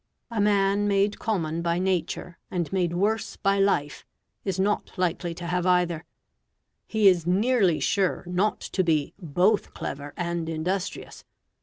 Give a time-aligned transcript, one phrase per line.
[0.31, 4.03] A man made common by nature, and made worse by life,
[4.43, 6.05] is not likely to have either;
[6.87, 11.23] he is nearly sure not to be BOTH clever and industrious.